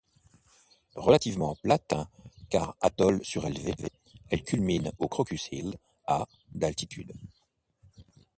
Relativement 0.95 1.55
plate 1.61 1.93
car 2.49 2.75
atoll 2.81 3.19
surélevé, 3.23 3.75
elle 4.31 4.41
culmine 4.41 4.91
au 4.97 5.07
Crocus 5.07 5.47
Hill 5.51 5.77
à 6.07 6.27
d'altitude. 6.53 7.13